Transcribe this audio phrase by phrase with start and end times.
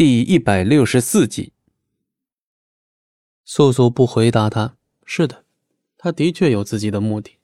[0.00, 1.52] 第一百六十四集，
[3.44, 4.78] 素素不回答他。
[5.04, 5.44] 是的，
[5.98, 7.36] 他的确有自己的目的，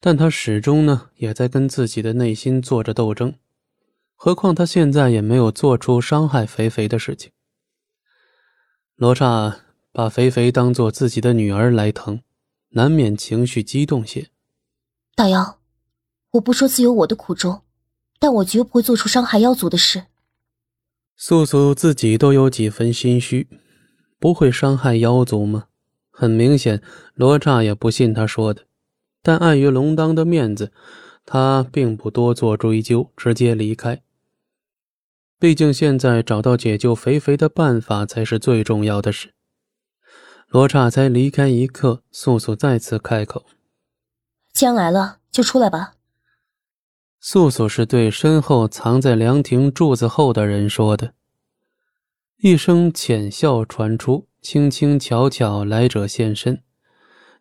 [0.00, 3.36] 但他始终呢也在跟自己的内心做着斗争。
[4.16, 7.30] 何况他现在也没有做出伤害肥肥的事情。
[8.96, 9.60] 罗刹
[9.92, 12.20] 把肥肥当做自己的女儿来疼，
[12.70, 14.30] 难免情绪激动些。
[15.14, 15.60] 大妖，
[16.32, 17.62] 我不说自有我的苦衷，
[18.18, 20.06] 但我绝不会做出伤害妖族的事。
[21.22, 23.46] 素素自己都有几分心虚，
[24.18, 25.66] 不会伤害妖族吗？
[26.10, 26.80] 很明显，
[27.12, 28.62] 罗刹也不信他说的，
[29.22, 30.72] 但碍于龙当的面子，
[31.26, 34.00] 他并不多做追究，直接离开。
[35.38, 39.34] 毕竟现在找到解救肥肥的办法才是最重要的事。
[40.48, 43.44] 罗刹才离开一刻，素素再次开口
[44.54, 45.92] ：“既然来了，就出来吧。”
[47.22, 51.12] 素素是对身后藏在凉亭柱子后的人说的。
[52.38, 56.62] 一声浅笑传出，轻轻巧巧，来者现身。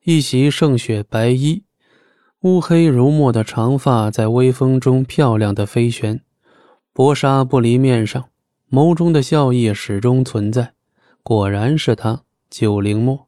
[0.03, 1.63] 一袭胜雪白衣，
[2.41, 6.22] 乌黑如墨的长发在微风中漂亮的飞旋，
[6.91, 8.30] 薄纱不离面上，
[8.69, 10.73] 眸中的笑意始终存在。
[11.23, 13.27] 果然是他，九灵墨。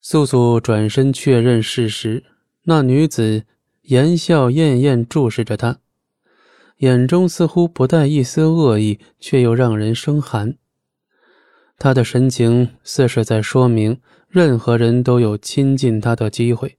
[0.00, 2.22] 素素转身确认事实，
[2.62, 3.46] 那女子。
[3.90, 5.80] 言笑晏晏注视着他，
[6.76, 10.54] 眼中似乎不带一丝恶意，却又让人生寒。
[11.76, 16.76] 他的神情似是在说明，任何人都有亲近他的机会。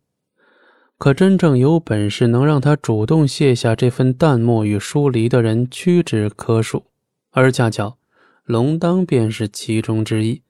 [0.97, 6.85] 可真正有本事能让他主动卸下这份淡漠与疏离的人屈指可数，
[7.31, 7.97] 而恰巧
[8.45, 10.41] 龙当便是其中之一。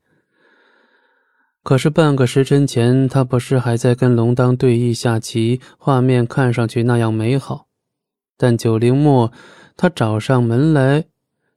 [1.64, 7.68] 可是半个时辰前，他不是还在跟龙当对弈下棋，画面看上去那样美好。
[8.36, 9.32] 但九灵墨
[9.78, 11.06] 他找上门来，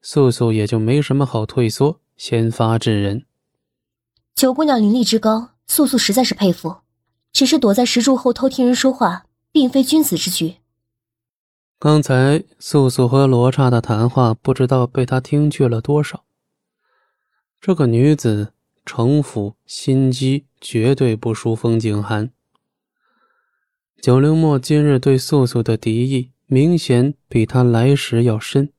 [0.03, 3.25] 素素也就没什么好退缩，先发制人。
[4.35, 6.77] 九姑娘灵力之高，素素实在是佩服。
[7.33, 10.57] 只是躲在石柱后偷听人说话，并非君子之举。
[11.79, 16.25] 刚才素素和罗刹的谈话，不知道被他听去了多少。
[17.59, 18.51] 这个女子。
[18.85, 22.31] 城府心机，绝对不输风景寒。
[24.01, 28.71] 九灵墨今日对素素的敌意，明显比他来时要深。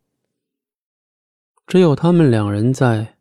[1.65, 3.17] 只有他们两人在，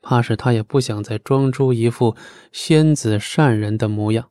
[0.00, 2.16] 怕是他也不想再装出一副
[2.52, 4.30] 仙子善人的模样。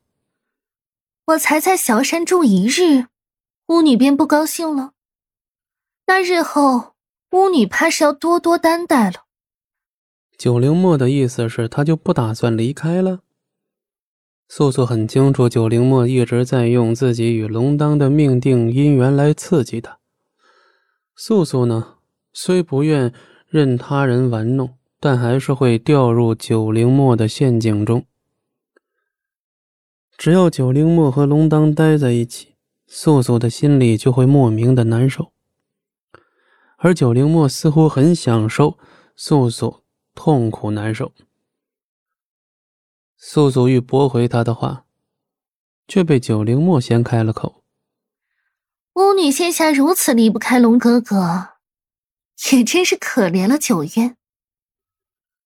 [1.26, 3.08] 我才在小山住一日，
[3.66, 4.94] 巫女便不高兴了。
[6.06, 6.94] 那日后，
[7.32, 9.26] 巫女怕是要多多担待了。
[10.38, 13.22] 九灵墨的意思是，他就不打算离开了。
[14.46, 19.98] 素素很清楚，九灵墨一直在用自己与龙当的命定姻缘来刺激他。
[21.16, 21.96] 素素呢，
[22.32, 23.12] 虽不愿
[23.48, 28.06] 任他人玩弄，但还是会掉入九灵墨的陷阱中。
[30.16, 32.54] 只要九灵墨和龙当待在一起，
[32.86, 35.32] 素素的心里就会莫名的难受。
[36.76, 38.78] 而九灵墨似乎很享受
[39.16, 39.82] 素素。
[40.18, 41.12] 痛苦难受，
[43.16, 44.84] 素素欲驳回他的话，
[45.86, 47.62] 却被九灵墨先开了口。
[48.94, 51.50] 巫女现下如此离不开龙哥哥，
[52.50, 54.16] 也真是可怜了九渊。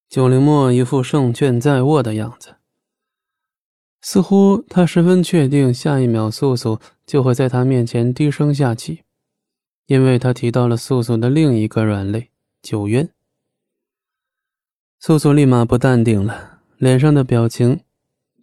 [0.09, 2.57] 九灵墨一副胜券在握的样子，
[4.01, 9.03] 似乎他十分确定下一秒素素就会在他面前低声下气，
[9.85, 12.31] 因为他提到了素素的另一个软肋
[12.63, 13.13] 九渊。
[15.05, 17.81] 素素立马不淡定了，脸上的表情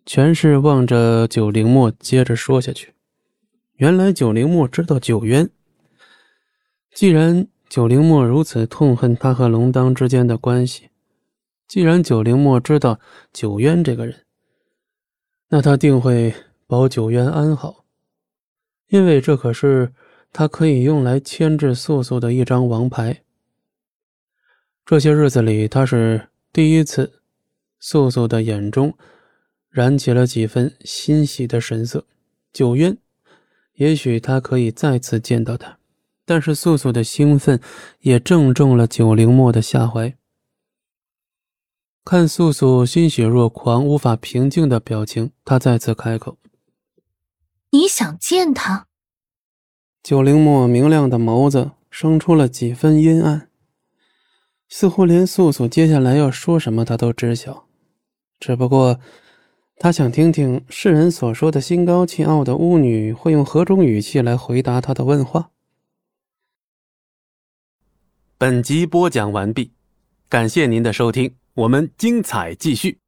[0.05, 2.93] 全是望着九灵墨，接着说下去。
[3.77, 5.49] 原来九灵墨知道九渊。
[6.93, 10.89] 既然九灵墨如此痛恨他和龙当之间的关系，
[11.65, 12.99] 既然九灵墨知道
[13.31, 14.25] 九渊这个人，
[15.47, 16.33] 那他定会
[16.67, 17.85] 保九渊安好，
[18.89, 19.93] 因为这可是
[20.33, 23.23] 他可以用来牵制素素的一张王牌。
[24.85, 26.25] 这些日子里，他是。
[26.51, 27.21] 第一次，
[27.79, 28.97] 素素的眼中
[29.69, 32.05] 燃起了几分欣喜的神色。
[32.51, 32.97] 九渊，
[33.75, 35.77] 也许他可以再次见到他，
[36.25, 37.61] 但是素素的兴奋
[37.99, 40.15] 也正中了九灵墨的下怀。
[42.03, 46.39] 看素素欣喜若狂、无法平静的表情，他再次开口
[47.69, 48.87] ：“你想见他？”
[50.01, 53.48] 九灵墨明亮的眸子生出了几分阴暗。
[54.69, 57.67] 似乎连素素接下来要说什么，他都知晓。
[58.39, 58.99] 只不过，
[59.77, 65.51] 他想听听世人所说的心高气傲的巫女会用何种语气来回答他的问话。
[68.37, 69.71] 本集播讲完毕，
[70.29, 72.99] 感谢您的收听，我们精彩继续。